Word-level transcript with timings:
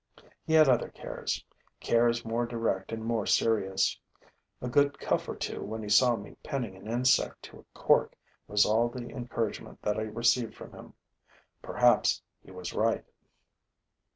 He 0.43 0.53
had 0.53 0.67
other 0.67 0.89
cares, 0.89 1.45
cares 1.79 2.25
more 2.25 2.47
direct 2.47 2.91
and 2.91 3.05
more 3.05 3.27
serious. 3.27 3.99
A 4.59 4.67
good 4.67 4.97
cuff 4.97 5.29
or 5.29 5.35
two 5.35 5.61
when 5.61 5.83
he 5.83 5.89
saw 5.89 6.15
me 6.15 6.35
pinning 6.41 6.75
an 6.75 6.87
insect 6.87 7.43
to 7.43 7.59
a 7.59 7.65
cork 7.79 8.15
was 8.47 8.65
all 8.65 8.89
the 8.89 9.09
encouragement 9.11 9.79
that 9.83 9.99
I 9.99 10.05
received 10.05 10.55
from 10.55 10.71
him. 10.71 10.95
Perhaps 11.61 12.23
he 12.43 12.49
was 12.49 12.73
right. 12.73 13.05